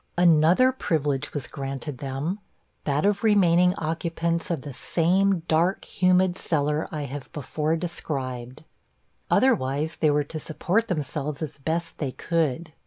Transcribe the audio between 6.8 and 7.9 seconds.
I have before